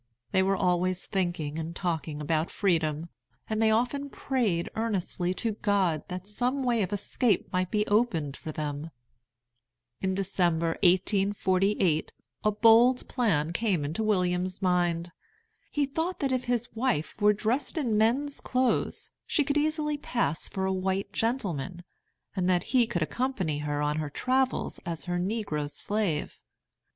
[0.31, 3.09] They were always thinking and talking about freedom,
[3.47, 8.35] and they often prayed earnestly to God that some way of escape might be opened
[8.35, 8.89] for them.
[10.01, 15.11] In December, 1848, a bold plan came into William's mind.
[15.69, 20.49] He thought that if his wife were dressed in men's clothes she could easily pass
[20.49, 21.83] for a white gentleman,
[22.35, 26.39] and that he could accompany her on her travels as her negro slave.